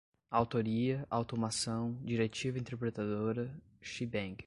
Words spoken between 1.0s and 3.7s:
automação, diretiva interpretadora,